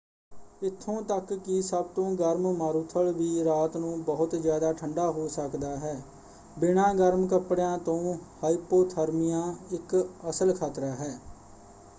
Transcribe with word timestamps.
ਇੱਥੋਂ 0.61 1.01
ਤੱਕ 1.01 1.33
ਕਿ 1.33 1.61
ਸਭ 1.61 1.85
ਤੋਂ 1.95 2.11
ਗਰਮ 2.15 2.51
ਮਾਰੂਥਲ 2.53 3.11
ਵੀ 3.11 3.43
ਰਾਤ 3.43 3.77
ਨੂੰ 3.77 4.03
ਬਹੁਤ 4.03 4.35
ਜ਼ਿਆਦਾ 4.35 4.71
ਠੰਡਾ 4.73 5.09
ਹੋ 5.11 5.27
ਸਕਦਾ 5.27 5.75
ਹੈ। 5.77 5.95
ਬਿਨਾਂ 6.59 6.93
ਗਰਮ 6.93 7.27
ਕੱਪੜਿਆਂ 7.27 7.77
ਤੋਂ 7.77 8.15
ਹਾਇਪੋਥਰਮੀਆ 8.43 9.43
ਇੱਕ 9.71 9.95
ਅਸਲ 10.29 10.53
ਖਤਰਾ 10.53 10.91
ਹੈ। 10.95 11.17